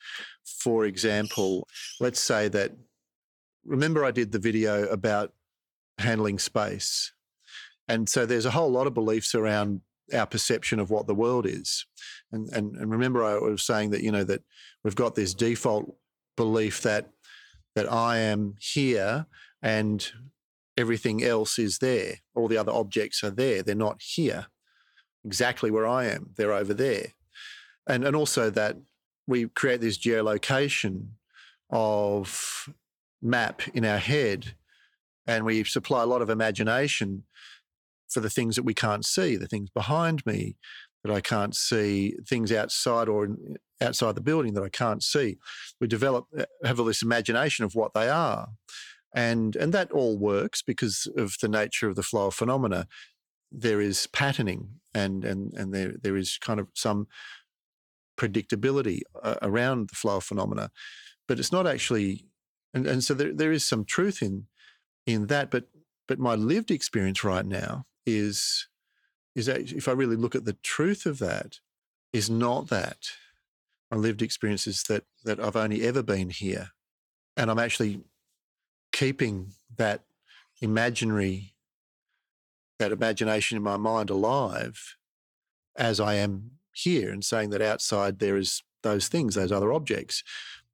For 0.43 0.85
example, 0.85 1.67
let's 1.99 2.19
say 2.19 2.47
that, 2.49 2.71
remember, 3.63 4.03
I 4.03 4.11
did 4.11 4.31
the 4.31 4.39
video 4.39 4.87
about 4.87 5.33
handling 5.99 6.39
space. 6.39 7.13
And 7.87 8.09
so 8.09 8.25
there's 8.25 8.45
a 8.45 8.51
whole 8.51 8.71
lot 8.71 8.87
of 8.87 8.93
beliefs 8.93 9.35
around 9.35 9.81
our 10.13 10.25
perception 10.25 10.79
of 10.79 10.89
what 10.89 11.07
the 11.07 11.15
world 11.15 11.45
is. 11.45 11.85
And, 12.31 12.49
and, 12.49 12.75
and 12.75 12.91
remember, 12.91 13.23
I 13.23 13.37
was 13.37 13.63
saying 13.63 13.91
that, 13.91 14.03
you 14.03 14.11
know, 14.11 14.23
that 14.23 14.41
we've 14.83 14.95
got 14.95 15.15
this 15.15 15.33
default 15.33 15.95
belief 16.37 16.81
that 16.81 17.09
that 17.75 17.91
I 17.91 18.17
am 18.17 18.55
here 18.59 19.27
and 19.61 20.05
everything 20.77 21.23
else 21.23 21.57
is 21.57 21.77
there. 21.77 22.15
All 22.35 22.47
the 22.47 22.57
other 22.57 22.71
objects 22.71 23.23
are 23.23 23.29
there. 23.29 23.63
They're 23.63 23.75
not 23.75 24.01
here 24.01 24.47
exactly 25.23 25.71
where 25.71 25.87
I 25.87 26.05
am. 26.05 26.31
They're 26.35 26.53
over 26.53 26.73
there. 26.73 27.13
And, 27.87 28.03
and 28.03 28.15
also 28.15 28.49
that 28.49 28.77
we 29.27 29.47
create 29.47 29.81
this 29.81 29.97
geolocation 29.97 31.07
of 31.69 32.67
map 33.21 33.61
in 33.73 33.85
our 33.85 33.97
head 33.97 34.55
and 35.27 35.45
we 35.45 35.63
supply 35.63 36.03
a 36.03 36.07
lot 36.07 36.21
of 36.21 36.29
imagination 36.29 37.23
for 38.11 38.19
the 38.19 38.29
things 38.29 38.55
that 38.55 38.63
we 38.63 38.73
can't 38.73 39.05
see, 39.05 39.35
the 39.35 39.47
things 39.47 39.69
behind 39.69 40.25
me 40.25 40.55
that 41.03 41.13
I 41.13 41.21
can't 41.21 41.55
see, 41.55 42.15
things 42.27 42.51
outside 42.51 43.09
or 43.09 43.29
outside 43.81 44.15
the 44.15 44.21
building 44.21 44.53
that 44.53 44.63
I 44.63 44.69
can't 44.69 45.01
see. 45.01 45.37
We 45.79 45.87
develop 45.87 46.25
uh, 46.37 46.45
have 46.63 46.79
all 46.79 46.85
this 46.85 47.01
imagination 47.01 47.65
of 47.65 47.73
what 47.73 47.93
they 47.93 48.09
are. 48.09 48.49
And 49.13 49.55
and 49.55 49.73
that 49.73 49.91
all 49.91 50.17
works 50.17 50.61
because 50.61 51.07
of 51.17 51.35
the 51.41 51.49
nature 51.49 51.89
of 51.89 51.95
the 51.95 52.03
flow 52.03 52.27
of 52.27 52.35
phenomena 52.35 52.87
there 53.51 53.81
is 53.81 54.07
patterning 54.07 54.69
and 54.93 55.25
and 55.25 55.53
and 55.53 55.73
there 55.73 55.93
there 56.01 56.15
is 56.15 56.37
kind 56.37 56.59
of 56.59 56.67
some 56.73 57.07
predictability 58.17 59.01
uh, 59.21 59.35
around 59.41 59.89
the 59.89 59.95
flow 59.95 60.17
of 60.17 60.23
phenomena, 60.23 60.69
but 61.27 61.39
it's 61.39 61.51
not 61.51 61.65
actually, 61.65 62.25
and, 62.73 62.85
and 62.85 63.03
so 63.03 63.13
there, 63.13 63.33
there 63.33 63.51
is 63.51 63.65
some 63.65 63.83
truth 63.83 64.21
in 64.21 64.45
in 65.05 65.27
that, 65.27 65.49
but 65.51 65.65
but 66.07 66.19
my 66.19 66.35
lived 66.35 66.71
experience 66.71 67.23
right 67.23 67.45
now 67.45 67.85
is 68.05 68.67
is 69.35 69.45
that 69.45 69.71
if 69.71 69.87
I 69.87 69.93
really 69.93 70.17
look 70.17 70.35
at 70.35 70.45
the 70.45 70.57
truth 70.61 71.05
of 71.05 71.19
that, 71.19 71.59
is 72.11 72.29
not 72.29 72.67
that 72.67 73.11
my 73.89 73.97
lived 73.97 74.21
experience 74.21 74.67
is 74.67 74.83
that 74.83 75.03
that 75.23 75.39
I've 75.39 75.55
only 75.55 75.83
ever 75.83 76.03
been 76.03 76.29
here, 76.29 76.71
and 77.37 77.51
I'm 77.51 77.59
actually 77.59 78.01
keeping 78.91 79.53
that 79.77 80.03
imaginary 80.61 81.53
that 82.79 82.91
imagination 82.91 83.57
in 83.57 83.63
my 83.63 83.77
mind 83.77 84.09
alive 84.09 84.97
as 85.77 85.99
I 85.99 86.15
am 86.15 86.51
here 86.73 87.11
and 87.11 87.23
saying 87.23 87.51
that 87.51 87.61
outside 87.61 88.19
there 88.19 88.37
is 88.37 88.63
those 88.81 89.07
things, 89.07 89.35
those 89.35 89.51
other 89.51 89.71
objects. 89.71 90.23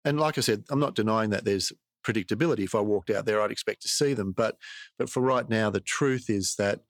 And 0.06 0.20
like 0.20 0.38
I 0.38 0.42
said, 0.42 0.64
I'm 0.70 0.80
not 0.80 0.96
denying 0.96 1.32
that 1.32 1.44
there's 1.44 1.74
predictability. 2.06 2.64
If 2.64 2.76
I 2.76 2.80
walked 2.80 3.10
out 3.10 3.26
there, 3.26 3.42
I'd 3.42 3.52
expect 3.52 3.82
to 3.82 3.90
see 3.90 4.14
them. 4.14 4.32
But 4.32 4.58
but 4.98 5.10
for 5.10 5.22
right 5.22 5.48
now, 5.50 5.70
the 5.70 5.82
truth 5.82 6.30
is 6.30 6.56
that 6.56 6.82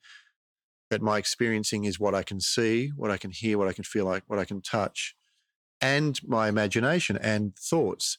that 0.89 1.01
my 1.01 1.17
experiencing 1.17 1.85
is 1.85 1.99
what 1.99 2.15
I 2.15 2.23
can 2.23 2.39
see, 2.39 2.91
what 2.95 3.11
I 3.11 3.17
can 3.17 3.31
hear, 3.31 3.57
what 3.57 3.67
I 3.67 3.73
can 3.73 3.83
feel 3.83 4.05
like, 4.05 4.23
what 4.27 4.39
I 4.39 4.45
can 4.45 4.61
touch, 4.61 5.15
and 5.81 6.19
my 6.25 6.47
imagination 6.47 7.17
and 7.17 7.55
thoughts. 7.55 8.17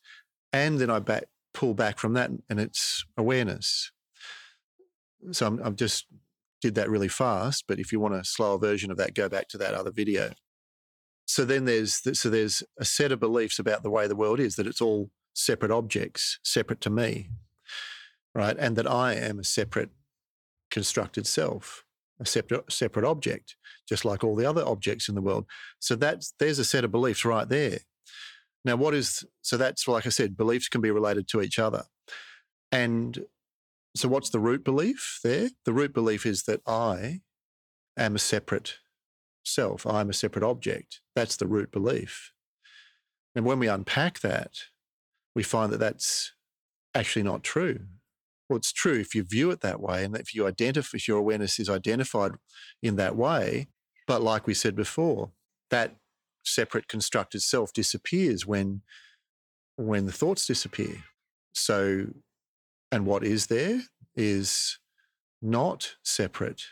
And 0.53 0.79
then 0.79 0.91
I 0.91 0.99
back, 0.99 1.25
pull 1.55 1.75
back 1.75 1.99
from 1.99 2.15
that 2.15 2.31
and 2.49 2.61
it's 2.61 3.05
awareness. 3.17 3.91
So 5.33 5.47
I'm, 5.47 5.61
I'm 5.61 5.77
just 5.77 6.07
did 6.61 6.75
that 6.75 6.91
really 6.91 7.09
fast. 7.09 7.65
But 7.67 7.79
if 7.79 7.93
you 7.93 8.01
want 8.01 8.15
a 8.15 8.25
slower 8.25 8.59
version 8.59 8.91
of 8.91 8.97
that, 8.99 9.15
go 9.15 9.29
back 9.29 9.49
to 9.49 9.59
that 9.59 9.75
other 9.75 9.91
video. 9.91 10.33
So 11.27 11.45
then 11.45 11.67
there's 11.67 12.01
so 12.19 12.31
there's 12.31 12.63
a 12.79 12.85
set 12.85 13.13
of 13.13 13.21
beliefs 13.21 13.59
about 13.59 13.83
the 13.83 13.91
way 13.91 14.07
the 14.07 14.17
world 14.17 14.41
is 14.41 14.57
that 14.57 14.67
it's 14.67 14.81
all 14.81 15.11
separate 15.35 15.71
objects, 15.71 16.39
separate 16.43 16.81
to 16.83 16.91
me, 16.91 17.29
right? 18.35 18.57
And 18.59 18.77
that 18.77 18.91
I 18.91 19.15
am 19.15 19.39
a 19.39 19.45
separate 19.45 19.91
constructed 20.71 21.27
self, 21.27 21.85
a 22.21 22.27
separate 22.27 22.71
separate 22.73 23.05
object, 23.05 23.57
just 23.89 24.05
like 24.05 24.25
all 24.25 24.37
the 24.37 24.47
other 24.47 24.65
objects 24.67 25.09
in 25.09 25.15
the 25.15 25.23
world. 25.23 25.47
So 25.79 25.95
that's 25.95 26.35
there's 26.39 26.59
a 26.59 26.65
set 26.65 26.85
of 26.85 26.91
beliefs 26.91 27.25
right 27.25 27.49
there. 27.49 27.79
Now, 28.65 28.77
what 28.77 28.95
is 28.95 29.25
so 29.43 29.57
that's 29.57 29.87
like 29.87 30.07
I 30.07 30.11
said, 30.11 30.37
beliefs 30.37 30.69
can 30.69 30.81
be 30.81 30.91
related 30.91 31.29
to 31.29 31.43
each 31.43 31.59
other. 31.59 31.85
And 32.71 33.25
so, 33.97 34.09
what's 34.09 34.31
the 34.31 34.41
root 34.41 34.65
belief 34.65 35.21
there? 35.25 35.51
The 35.65 35.73
root 35.73 35.93
belief 35.95 36.27
is 36.27 36.45
that 36.45 36.61
I 36.67 37.21
am 37.97 38.15
a 38.15 38.21
separate 38.21 38.77
self, 39.45 39.87
I'm 39.87 40.11
a 40.11 40.15
separate 40.15 40.45
object. 40.45 41.01
That's 41.15 41.37
the 41.37 41.47
root 41.47 41.73
belief. 41.73 42.33
And 43.35 43.45
when 43.45 43.59
we 43.59 43.69
unpack 43.69 44.21
that, 44.21 44.51
we 45.35 45.43
find 45.43 45.73
that 45.73 45.79
that's 45.79 46.33
actually 46.95 47.23
not 47.23 47.43
true. 47.43 47.81
Well, 48.49 48.57
it's 48.57 48.73
true 48.73 48.99
if 48.99 49.15
you 49.15 49.25
view 49.25 49.51
it 49.51 49.61
that 49.61 49.81
way 49.81 50.05
and 50.05 50.17
if 50.17 50.35
you 50.35 50.47
identify, 50.47 50.97
if 50.97 51.07
your 51.07 51.19
awareness 51.19 51.59
is 51.59 51.69
identified 51.69 52.33
in 52.83 52.97
that 52.97 53.17
way. 53.17 53.69
But 54.07 54.23
like 54.23 54.47
we 54.47 54.55
said 54.55 54.75
before, 54.75 55.33
that 55.71 55.97
separate 56.45 56.89
constructed 56.89 57.43
self 57.43 57.73
disappears 57.73 58.47
when 58.47 58.83
when 59.77 60.07
the 60.07 60.13
thoughts 60.13 60.47
disappear. 60.47 61.05
So 61.53 62.07
and 62.91 63.07
what 63.07 63.23
is 63.23 63.47
there 63.47 63.83
is 64.17 64.79
not 65.43 65.97
separate, 66.03 66.63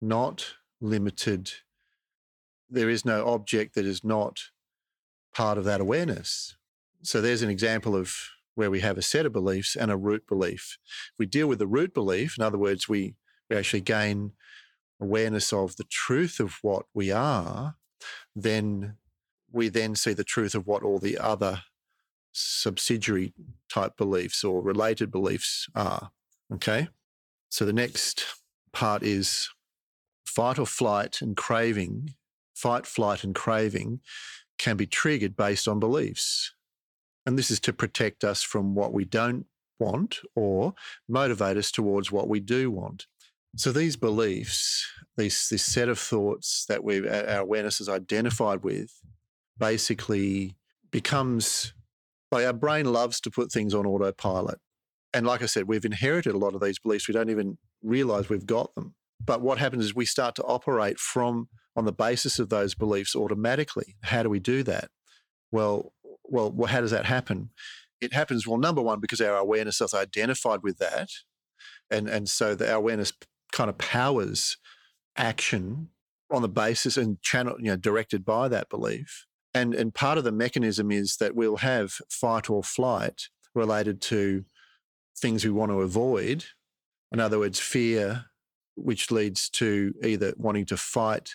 not 0.00 0.54
limited. 0.80 1.52
There 2.68 2.88
is 2.88 3.04
no 3.04 3.26
object 3.28 3.74
that 3.74 3.84
is 3.84 4.02
not 4.02 4.38
part 5.34 5.58
of 5.58 5.64
that 5.64 5.80
awareness. 5.80 6.56
So 7.02 7.20
there's 7.20 7.42
an 7.42 7.50
example 7.50 7.94
of 7.94 8.16
where 8.54 8.70
we 8.70 8.80
have 8.80 8.98
a 8.98 9.02
set 9.02 9.26
of 9.26 9.32
beliefs 9.32 9.76
and 9.76 9.90
a 9.90 9.96
root 9.96 10.26
belief. 10.26 10.78
If 11.12 11.18
we 11.18 11.26
deal 11.26 11.46
with 11.46 11.58
the 11.58 11.66
root 11.66 11.94
belief, 11.94 12.36
in 12.38 12.44
other 12.44 12.58
words, 12.58 12.88
we, 12.88 13.14
we 13.48 13.56
actually 13.56 13.80
gain 13.80 14.32
awareness 15.00 15.52
of 15.52 15.76
the 15.76 15.84
truth 15.84 16.38
of 16.38 16.58
what 16.62 16.86
we 16.94 17.10
are, 17.10 17.76
then 18.34 18.96
we 19.50 19.68
then 19.68 19.94
see 19.94 20.12
the 20.12 20.24
truth 20.24 20.54
of 20.54 20.66
what 20.66 20.82
all 20.82 20.98
the 20.98 21.18
other 21.18 21.62
subsidiary 22.32 23.34
type 23.68 23.96
beliefs 23.96 24.42
or 24.42 24.62
related 24.62 25.10
beliefs 25.10 25.68
are. 25.74 26.10
Okay. 26.52 26.88
So 27.50 27.64
the 27.64 27.72
next 27.72 28.24
part 28.72 29.02
is 29.02 29.50
fight 30.24 30.58
or 30.58 30.66
flight 30.66 31.20
and 31.20 31.36
craving, 31.36 32.14
fight, 32.54 32.86
flight, 32.86 33.24
and 33.24 33.34
craving 33.34 34.00
can 34.58 34.76
be 34.76 34.86
triggered 34.86 35.36
based 35.36 35.68
on 35.68 35.78
beliefs. 35.78 36.54
And 37.24 37.38
this 37.38 37.50
is 37.50 37.60
to 37.60 37.72
protect 37.72 38.24
us 38.24 38.42
from 38.42 38.74
what 38.74 38.92
we 38.92 39.04
don't 39.04 39.46
want 39.78 40.20
or 40.34 40.74
motivate 41.08 41.56
us 41.56 41.70
towards 41.70 42.10
what 42.10 42.28
we 42.28 42.40
do 42.40 42.70
want. 42.70 43.06
So 43.56 43.70
these 43.70 43.96
beliefs, 43.96 44.86
these, 45.16 45.48
this 45.50 45.62
set 45.62 45.88
of 45.88 45.98
thoughts 45.98 46.64
that 46.68 46.82
we 46.82 47.06
our 47.06 47.40
awareness 47.40 47.80
is 47.80 47.88
identified 47.88 48.62
with, 48.62 48.90
basically 49.58 50.56
becomes 50.90 51.74
like 52.30 52.46
our 52.46 52.52
brain 52.52 52.92
loves 52.92 53.20
to 53.20 53.30
put 53.30 53.52
things 53.52 53.74
on 53.74 53.86
autopilot. 53.86 54.58
And 55.12 55.26
like 55.26 55.42
I 55.42 55.46
said, 55.46 55.68
we've 55.68 55.84
inherited 55.84 56.34
a 56.34 56.38
lot 56.38 56.54
of 56.54 56.62
these 56.62 56.78
beliefs. 56.78 57.06
We 57.06 57.14
don't 57.14 57.28
even 57.28 57.58
realize 57.82 58.30
we've 58.30 58.46
got 58.46 58.74
them. 58.74 58.94
But 59.24 59.42
what 59.42 59.58
happens 59.58 59.84
is 59.84 59.94
we 59.94 60.06
start 60.06 60.34
to 60.36 60.42
operate 60.44 60.98
from 60.98 61.48
on 61.76 61.84
the 61.84 61.92
basis 61.92 62.38
of 62.38 62.48
those 62.48 62.74
beliefs 62.74 63.14
automatically. 63.14 63.96
How 64.02 64.22
do 64.22 64.30
we 64.30 64.40
do 64.40 64.62
that? 64.64 64.88
Well, 65.50 65.92
well, 66.32 66.50
well 66.50 66.68
how 66.68 66.80
does 66.80 66.90
that 66.90 67.04
happen? 67.04 67.50
It 68.00 68.12
happens, 68.12 68.46
well, 68.46 68.58
number 68.58 68.82
one, 68.82 68.98
because 68.98 69.20
our 69.20 69.36
awareness 69.36 69.80
is 69.80 69.94
identified 69.94 70.64
with 70.64 70.78
that. 70.78 71.10
And, 71.90 72.08
and 72.08 72.28
so 72.28 72.56
the, 72.56 72.68
our 72.70 72.78
awareness 72.78 73.12
kind 73.52 73.70
of 73.70 73.78
powers 73.78 74.56
action 75.16 75.88
on 76.30 76.42
the 76.42 76.48
basis 76.48 76.96
and 76.96 77.20
channel, 77.22 77.54
you 77.58 77.66
know, 77.66 77.76
directed 77.76 78.24
by 78.24 78.48
that 78.48 78.68
belief. 78.68 79.26
And, 79.54 79.74
and 79.74 79.94
part 79.94 80.18
of 80.18 80.24
the 80.24 80.32
mechanism 80.32 80.90
is 80.90 81.16
that 81.18 81.34
we'll 81.34 81.58
have 81.58 81.92
fight 82.08 82.48
or 82.48 82.62
flight 82.64 83.28
related 83.54 84.00
to 84.00 84.44
things 85.18 85.44
we 85.44 85.50
want 85.50 85.70
to 85.70 85.82
avoid. 85.82 86.46
In 87.12 87.20
other 87.20 87.38
words, 87.38 87.60
fear, 87.60 88.24
which 88.74 89.10
leads 89.10 89.50
to 89.50 89.94
either 90.02 90.32
wanting 90.38 90.64
to 90.66 90.76
fight 90.78 91.34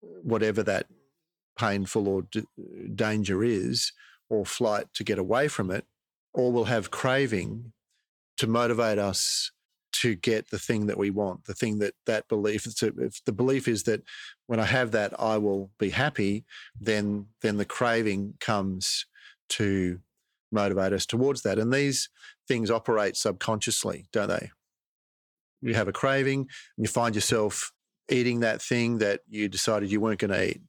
whatever 0.00 0.62
that 0.62 0.86
painful 1.58 2.06
or 2.06 2.22
d- 2.22 2.44
danger 2.94 3.42
is, 3.42 3.92
or 4.28 4.44
flight 4.44 4.86
to 4.94 5.04
get 5.04 5.18
away 5.18 5.48
from 5.48 5.70
it, 5.70 5.84
or 6.34 6.52
we'll 6.52 6.64
have 6.64 6.90
craving 6.90 7.72
to 8.36 8.46
motivate 8.46 8.98
us 8.98 9.50
to 9.92 10.14
get 10.14 10.50
the 10.50 10.58
thing 10.58 10.86
that 10.86 10.98
we 10.98 11.10
want, 11.10 11.44
the 11.44 11.54
thing 11.54 11.78
that 11.78 11.94
that 12.04 12.28
belief. 12.28 12.64
So 12.64 12.90
if 12.98 13.24
the 13.24 13.32
belief 13.32 13.66
is 13.66 13.84
that 13.84 14.02
when 14.46 14.60
I 14.60 14.64
have 14.64 14.90
that, 14.92 15.18
I 15.18 15.38
will 15.38 15.70
be 15.78 15.90
happy, 15.90 16.44
then 16.78 17.26
then 17.40 17.56
the 17.56 17.64
craving 17.64 18.34
comes 18.38 19.06
to 19.50 20.00
motivate 20.52 20.92
us 20.92 21.06
towards 21.06 21.42
that. 21.42 21.58
And 21.58 21.72
these 21.72 22.10
things 22.46 22.70
operate 22.70 23.16
subconsciously, 23.16 24.06
don't 24.12 24.28
they? 24.28 24.50
You 25.62 25.74
have 25.74 25.88
a 25.88 25.92
craving, 25.92 26.40
and 26.40 26.84
you 26.84 26.88
find 26.88 27.14
yourself 27.14 27.72
eating 28.08 28.40
that 28.40 28.60
thing 28.60 28.98
that 28.98 29.20
you 29.28 29.48
decided 29.48 29.90
you 29.90 30.00
weren't 30.00 30.20
going 30.20 30.30
to 30.30 30.50
eat, 30.50 30.60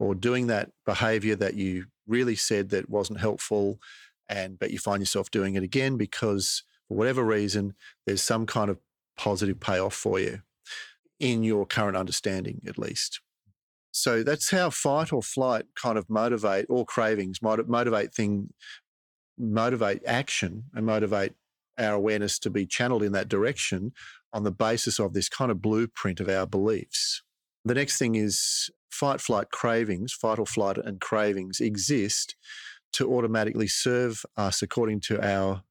or 0.00 0.14
doing 0.14 0.48
that 0.48 0.70
behavior 0.84 1.36
that 1.36 1.54
you 1.54 1.86
really 2.06 2.36
said 2.36 2.70
that 2.70 2.90
wasn't 2.90 3.20
helpful, 3.20 3.78
and 4.28 4.58
but 4.58 4.70
you 4.70 4.78
find 4.78 5.00
yourself 5.00 5.30
doing 5.30 5.54
it 5.54 5.62
again 5.62 5.96
because 5.96 6.64
for 6.88 6.96
whatever 6.96 7.24
reason, 7.24 7.74
there's 8.06 8.22
some 8.22 8.46
kind 8.46 8.70
of 8.70 8.78
positive 9.16 9.60
payoff 9.60 9.94
for 9.94 10.18
you 10.18 10.40
in 11.20 11.42
your 11.42 11.64
current 11.64 11.96
understanding, 11.96 12.60
at 12.66 12.78
least. 12.78 13.20
So 13.92 14.22
that's 14.22 14.50
how 14.50 14.70
fight 14.70 15.12
or 15.12 15.22
flight 15.22 15.66
kind 15.80 15.98
of 15.98 16.08
motivate 16.08 16.66
or 16.68 16.84
cravings 16.84 17.40
motivate 17.42 18.14
thing, 18.14 18.52
motivate 19.38 20.02
action 20.06 20.64
and 20.74 20.86
motivate 20.86 21.34
our 21.78 21.94
awareness 21.94 22.38
to 22.40 22.50
be 22.50 22.66
channeled 22.66 23.02
in 23.02 23.12
that 23.12 23.28
direction 23.28 23.92
on 24.32 24.44
the 24.44 24.50
basis 24.50 24.98
of 24.98 25.12
this 25.12 25.28
kind 25.28 25.50
of 25.50 25.60
blueprint 25.60 26.20
of 26.20 26.28
our 26.28 26.46
beliefs. 26.46 27.22
The 27.64 27.74
next 27.74 27.98
thing 27.98 28.14
is 28.14 28.70
fight, 28.92 29.20
flight, 29.20 29.50
cravings, 29.50 30.12
fight 30.12 30.38
or 30.38 30.46
flight 30.46 30.78
and 30.78 31.00
cravings 31.00 31.60
exist 31.60 32.36
to 32.92 33.12
automatically 33.12 33.66
serve 33.66 34.24
us 34.36 34.62
according 34.62 35.00
to 35.00 35.20
our 35.26 35.62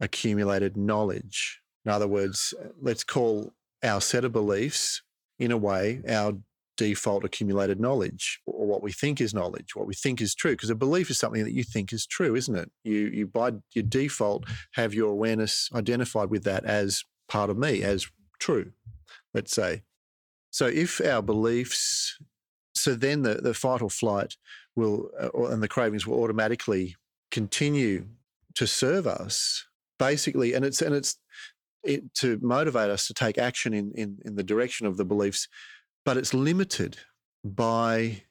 accumulated 0.00 0.76
knowledge. 0.76 1.60
In 1.84 1.90
other 1.90 2.08
words, 2.08 2.54
let's 2.80 3.04
call 3.04 3.52
our 3.82 4.00
set 4.00 4.24
of 4.24 4.32
beliefs, 4.32 5.02
in 5.38 5.50
a 5.50 5.56
way, 5.56 6.02
our 6.08 6.34
default 6.76 7.24
accumulated 7.24 7.78
knowledge 7.78 8.40
or 8.46 8.66
what 8.66 8.82
we 8.82 8.92
think 8.92 9.20
is 9.20 9.34
knowledge, 9.34 9.74
what 9.74 9.86
we 9.86 9.94
think 9.94 10.20
is 10.20 10.34
true. 10.34 10.52
Because 10.52 10.70
a 10.70 10.74
belief 10.74 11.10
is 11.10 11.18
something 11.18 11.44
that 11.44 11.52
you 11.52 11.64
think 11.64 11.92
is 11.92 12.06
true, 12.06 12.34
isn't 12.34 12.56
it? 12.56 12.70
You, 12.84 13.10
you 13.12 13.26
by 13.26 13.52
your 13.74 13.84
default 13.84 14.44
have 14.74 14.94
your 14.94 15.10
awareness 15.10 15.68
identified 15.74 16.30
with 16.30 16.44
that 16.44 16.64
as 16.64 17.04
part 17.28 17.50
of 17.50 17.58
me, 17.58 17.82
as 17.82 18.06
true, 18.38 18.72
let's 19.34 19.52
say. 19.52 19.82
So 20.50 20.66
if 20.66 21.00
our 21.00 21.22
beliefs, 21.22 22.18
so 22.74 22.94
then 22.94 23.22
the, 23.22 23.34
the 23.36 23.54
fight 23.54 23.82
or 23.82 23.90
flight 23.90 24.36
will, 24.76 25.10
uh, 25.18 25.46
and 25.46 25.62
the 25.62 25.68
cravings 25.68 26.06
will 26.06 26.22
automatically 26.22 26.96
continue 27.30 28.06
to 28.54 28.66
serve 28.66 29.06
us 29.06 29.66
basically, 29.98 30.54
and 30.54 30.64
it's, 30.64 30.80
and 30.82 30.94
it's, 30.94 31.16
it, 31.84 32.12
to 32.14 32.38
motivate 32.42 32.90
us 32.90 33.06
to 33.06 33.14
take 33.14 33.38
action 33.38 33.72
in, 33.72 33.92
in, 33.94 34.18
in 34.24 34.34
the 34.34 34.42
direction 34.42 34.86
of 34.86 34.96
the 34.96 35.04
beliefs 35.04 35.48
but 36.04 36.16
it's 36.16 36.34
limited 36.34 36.98
by 37.44 38.22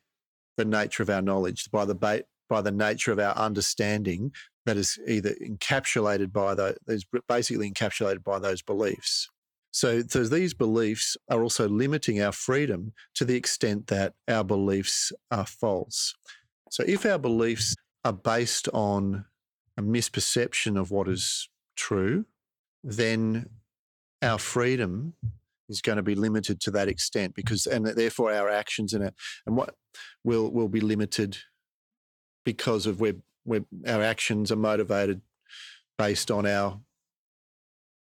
the 0.58 0.66
nature 0.66 1.04
of 1.04 1.10
our 1.10 1.22
knowledge, 1.22 1.70
by 1.72 1.86
the 1.86 1.96
ba- 1.96 2.24
by 2.50 2.62
the 2.62 2.72
nature 2.72 3.12
of 3.12 3.20
our 3.20 3.36
understanding 3.38 4.32
that 4.66 4.76
is 4.76 4.98
either 5.08 5.36
encapsulated 5.36 6.34
by 6.34 6.56
those, 6.56 6.76
is 6.88 7.06
basically 7.28 7.72
encapsulated 7.72 8.24
by 8.24 8.40
those 8.40 8.62
beliefs. 8.62 9.30
So, 9.72 10.02
so 10.08 10.24
these 10.24 10.54
beliefs 10.54 11.16
are 11.30 11.44
also 11.44 11.70
limiting 11.70 12.22
our 12.22 12.32
freedom 12.32 12.94
to 13.16 13.26
the 13.26 13.36
extent 13.36 13.88
that 13.88 14.14
our 14.28 14.44
beliefs 14.44 15.12
are 15.32 15.46
false. 15.46 16.16
So, 16.72 16.84
if 16.88 17.06
our 17.06 17.20
beliefs 17.20 17.76
are 18.04 18.14
based 18.14 18.68
on 18.70 19.26
a 19.78 19.82
misperception 19.82 20.80
of 20.80 20.92
what 20.92 21.08
is 21.08 21.50
true, 21.76 22.26
then 22.84 23.50
our 24.22 24.38
freedom 24.38 25.14
is 25.70 25.82
going 25.82 25.98
to 25.98 26.04
be 26.04 26.16
limited 26.16 26.60
to 26.62 26.72
that 26.72 26.88
extent 26.88 27.36
because, 27.36 27.68
and 27.68 27.86
therefore 27.86 28.34
our 28.34 28.50
actions 28.50 28.94
and, 28.94 29.06
our, 29.06 29.12
and 29.46 29.56
what 29.56 29.76
will, 30.24 30.52
will 30.52 30.68
be 30.68 30.82
limited 30.82 31.38
because 32.44 32.86
of 32.86 33.00
where, 33.00 33.14
where 33.44 33.62
our 33.88 34.02
actions 34.02 34.52
are 34.52 34.58
motivated 34.58 35.22
based 35.98 36.32
on 36.32 36.46
our 36.46 36.80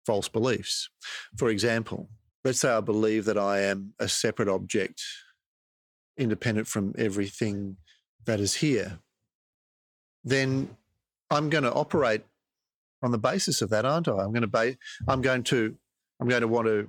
false 0.05 0.27
beliefs. 0.27 0.89
For 1.37 1.49
example, 1.49 2.09
let's 2.43 2.59
say 2.59 2.69
I 2.69 2.81
believe 2.81 3.25
that 3.25 3.37
I 3.37 3.61
am 3.61 3.93
a 3.99 4.07
separate 4.07 4.49
object, 4.49 5.01
independent 6.17 6.67
from 6.67 6.93
everything 6.97 7.77
that 8.25 8.39
is 8.39 8.55
here. 8.55 8.99
Then 10.23 10.77
I'm 11.29 11.49
going 11.49 11.63
to 11.63 11.73
operate 11.73 12.23
on 13.01 13.11
the 13.11 13.17
basis 13.17 13.61
of 13.61 13.69
that, 13.71 13.85
aren't 13.85 14.07
I? 14.07 14.13
I'm 14.13 14.31
going 14.31 14.41
to 14.41 14.47
ba- 14.47 14.77
I'm 15.07 15.21
going 15.21 15.43
to 15.43 15.75
I'm 16.19 16.27
going 16.29 16.41
to 16.41 16.47
want 16.47 16.67
to 16.67 16.87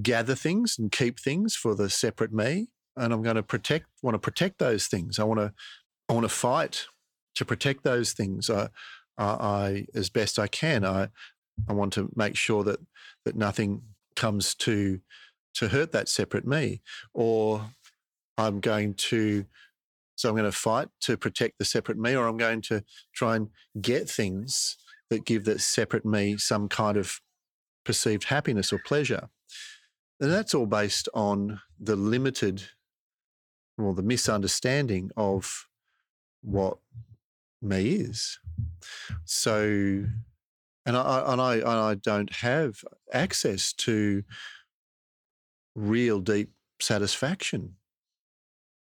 gather 0.00 0.34
things 0.34 0.76
and 0.78 0.90
keep 0.90 1.20
things 1.20 1.54
for 1.54 1.74
the 1.74 1.90
separate 1.90 2.32
me. 2.32 2.68
And 2.96 3.12
I'm 3.12 3.22
going 3.22 3.36
to 3.36 3.42
protect, 3.42 3.86
want 4.02 4.14
to 4.14 4.18
protect 4.18 4.58
those 4.58 4.86
things. 4.86 5.18
I 5.18 5.24
want 5.24 5.40
to, 5.40 5.52
I 6.08 6.12
want 6.12 6.24
to 6.24 6.28
fight 6.28 6.86
to 7.34 7.44
protect 7.44 7.82
those 7.84 8.12
things. 8.12 8.48
I, 8.48 8.68
I, 9.18 9.24
I 9.24 9.86
as 9.94 10.10
best 10.10 10.38
I 10.38 10.46
can. 10.46 10.84
I, 10.84 11.08
I 11.68 11.72
want 11.72 11.92
to 11.94 12.10
make 12.16 12.36
sure 12.36 12.64
that 12.64 12.80
that 13.24 13.36
nothing 13.36 13.82
comes 14.16 14.54
to 14.56 15.00
to 15.54 15.68
hurt 15.68 15.92
that 15.92 16.08
separate 16.08 16.46
me, 16.46 16.82
or 17.12 17.64
I'm 18.36 18.60
going 18.60 18.94
to. 18.94 19.44
So 20.16 20.28
I'm 20.28 20.36
going 20.36 20.50
to 20.50 20.56
fight 20.56 20.88
to 21.00 21.16
protect 21.16 21.58
the 21.58 21.64
separate 21.64 21.98
me, 21.98 22.14
or 22.14 22.28
I'm 22.28 22.36
going 22.36 22.60
to 22.62 22.84
try 23.14 23.34
and 23.36 23.48
get 23.80 24.08
things 24.08 24.76
that 25.10 25.24
give 25.24 25.44
that 25.44 25.60
separate 25.60 26.04
me 26.04 26.36
some 26.36 26.68
kind 26.68 26.96
of 26.96 27.20
perceived 27.84 28.24
happiness 28.24 28.72
or 28.72 28.78
pleasure. 28.78 29.28
And 30.20 30.30
that's 30.32 30.54
all 30.54 30.66
based 30.66 31.08
on 31.14 31.60
the 31.80 31.96
limited 31.96 32.62
or 33.76 33.94
the 33.94 34.02
misunderstanding 34.02 35.10
of 35.16 35.66
what 36.42 36.78
me 37.60 37.96
is. 37.96 38.38
So, 39.24 40.04
and 40.86 40.96
I, 40.96 41.32
and 41.32 41.40
I, 41.40 41.54
and 41.56 41.66
I 41.66 41.94
don't 41.94 42.32
have 42.36 42.84
access 43.12 43.72
to 43.74 44.22
real 45.74 46.20
deep 46.20 46.50
satisfaction 46.80 47.76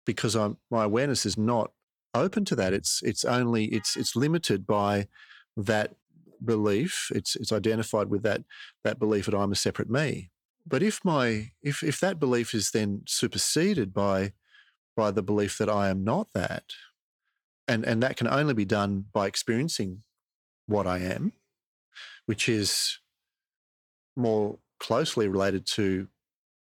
because 0.06 0.36
I'm, 0.36 0.58
my 0.70 0.84
awareness 0.84 1.26
is 1.26 1.38
not 1.38 1.72
open 2.14 2.46
to 2.46 2.56
that. 2.56 2.74
It's, 2.74 3.02
it's 3.04 3.26
only, 3.26 3.66
it's, 3.66 3.96
it's 3.96 4.16
limited 4.16 4.66
by 4.66 5.08
that 5.56 5.96
belief. 6.44 7.12
It's, 7.14 7.36
it's 7.36 7.52
identified 7.52 8.10
with 8.10 8.24
that, 8.24 8.44
that 8.84 9.00
belief 9.00 9.26
that 9.26 9.36
I'm 9.36 9.52
a 9.52 9.56
separate 9.56 9.90
me. 9.90 10.32
But 10.68 10.84
if 10.84 11.00
my 11.06 11.52
if 11.64 11.82
if 11.82 12.00
that 12.02 12.20
belief 12.20 12.54
is 12.54 12.72
then 12.72 13.04
superseded 13.08 13.94
by 13.94 14.34
by 14.98 15.12
the 15.12 15.24
belief 15.24 15.58
that 15.60 15.70
I 15.70 15.88
am 15.88 16.04
not 16.04 16.34
that, 16.34 16.74
and 17.68 17.86
and 17.86 18.04
that 18.04 18.18
can 18.18 18.28
only 18.28 18.54
be 18.54 18.66
done 18.66 19.06
by 19.14 19.28
experiencing 19.28 20.04
what 20.66 20.86
I 20.86 21.00
am, 21.00 21.32
which 22.28 22.48
is 22.48 23.00
more 24.16 24.60
closely 24.80 25.28
related 25.28 25.66
to 25.66 26.08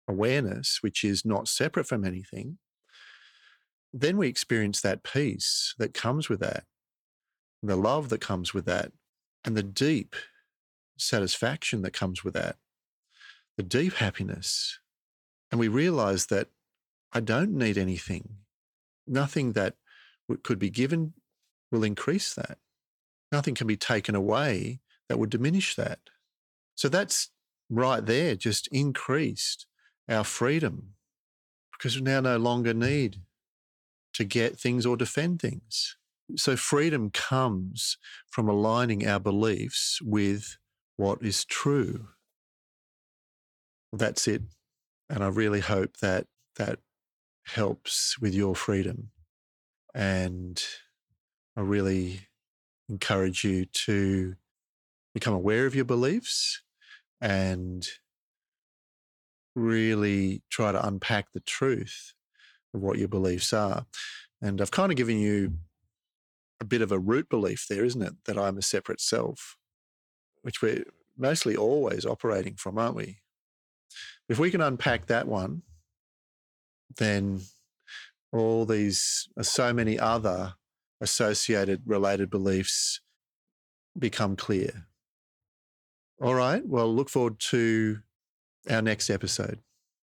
awareness, 0.07 0.79
which 0.81 1.03
is 1.03 1.25
not 1.25 1.47
separate 1.47 1.87
from 1.87 2.03
anything, 2.03 2.57
then 3.93 4.17
we 4.17 4.27
experience 4.27 4.81
that 4.81 5.03
peace 5.03 5.73
that 5.79 5.93
comes 5.93 6.27
with 6.27 6.41
that, 6.41 6.65
the 7.61 7.77
love 7.77 8.09
that 8.09 8.21
comes 8.21 8.53
with 8.53 8.65
that, 8.65 8.91
and 9.45 9.55
the 9.55 9.63
deep 9.63 10.15
satisfaction 10.97 11.81
that 11.81 11.93
comes 11.93 12.23
with 12.23 12.33
that 12.33 12.57
the 13.57 13.63
deep 13.63 13.93
happiness. 13.93 14.79
And 15.51 15.59
we 15.59 15.67
realize 15.67 16.27
that 16.27 16.47
I 17.11 17.19
don't 17.19 17.53
need 17.53 17.77
anything. 17.77 18.37
Nothing 19.05 19.53
that 19.53 19.75
could 20.43 20.59
be 20.59 20.69
given 20.69 21.13
will 21.71 21.83
increase 21.83 22.33
that. 22.33 22.57
Nothing 23.31 23.55
can 23.55 23.67
be 23.67 23.77
taken 23.77 24.15
away 24.15 24.79
that 25.13 25.19
would 25.19 25.30
diminish 25.30 25.76
that. 25.76 25.99
So 26.73 26.89
that's 26.89 27.30
right 27.69 28.04
there, 28.04 28.34
just 28.34 28.67
increased 28.71 29.67
our 30.10 30.23
freedom 30.23 30.95
because 31.78 31.95
we 31.95 32.02
now 32.02 32.19
no 32.19 32.38
longer 32.38 32.73
need 32.73 33.17
to 34.15 34.23
get 34.23 34.60
things 34.60 34.88
or 34.88 34.97
defend 34.97 35.39
things. 35.39 35.97
So 36.36 36.56
freedom 36.56 37.12
comes 37.12 37.99
from 38.32 38.49
aligning 38.49 39.08
our 39.08 39.19
beliefs 39.19 39.99
with 40.02 40.58
what 40.97 41.21
is 41.21 41.45
true 41.45 42.08
that's 43.91 44.28
it. 44.28 44.41
And 45.08 45.23
I 45.23 45.28
really 45.28 45.60
hope 45.60 45.97
that 45.97 46.26
that 46.56 46.80
helps 47.45 48.17
with 48.19 48.34
your 48.34 48.56
freedom. 48.56 49.12
And 49.93 50.60
I 51.56 51.62
really 51.62 52.21
encourage 52.89 53.43
you 53.43 53.65
to 53.65 54.34
become 55.13 55.34
aware 55.34 55.65
of 55.65 55.76
your 55.76 55.86
beliefs 55.86 56.62
and 57.21 57.88
really 59.56 60.41
try 60.49 60.71
to 60.71 60.86
unpack 60.86 61.32
the 61.32 61.39
truth 61.39 62.13
of 62.73 62.82
what 62.82 62.97
your 62.97 63.08
beliefs 63.08 63.54
are. 63.54 63.86
And 64.41 64.62
I've 64.62 64.71
kind 64.71 64.91
of 64.91 64.97
given 64.97 65.19
you 65.19 65.54
a 66.60 66.65
bit 66.65 66.82
of 66.82 66.91
a 66.91 66.99
root 66.99 67.30
belief 67.30 67.65
there, 67.69 67.86
isn't 67.86 68.02
it? 68.02 68.13
That 68.26 68.38
I'm 68.38 68.58
a 68.58 68.62
separate 68.62 68.99
self, 68.99 69.58
which 70.41 70.62
we're 70.62 70.86
mostly 71.17 71.56
always 71.56 72.06
operating 72.06 72.56
from, 72.56 72.78
aren't 72.78 72.95
we? 72.95 73.19
If 74.28 74.39
we 74.39 74.49
can 74.49 74.62
unpack 74.62 75.06
that 75.08 75.28
one, 75.28 75.62
then 76.97 77.41
all 78.32 78.65
these, 78.65 79.30
uh, 79.38 79.43
so 79.43 79.73
many 79.73 79.99
other 79.99 80.56
associated 81.02 81.84
related 81.86 82.30
beliefs 82.30 83.02
become 83.97 84.36
clear. 84.36 84.88
All 86.21 86.36
right. 86.36 86.65
Well, 86.65 86.93
look 86.93 87.10
forward 87.10 87.39
to 87.52 87.99
our 88.69 88.82
next 88.82 89.10
episode. 89.10 89.60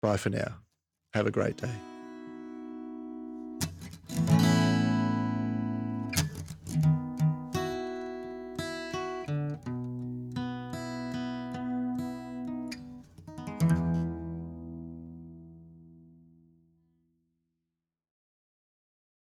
Bye 0.01 0.17
for 0.17 0.29
now. 0.29 0.59
Have 1.13 1.27
a 1.27 1.31
great 1.31 1.57
day. 1.57 1.71